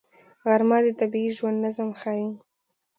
غرمه 0.45 0.77
د 0.85 0.87
طبیعي 0.99 1.29
ژوند 1.37 1.57
نظم 1.65 1.89
ښيي 2.01 2.29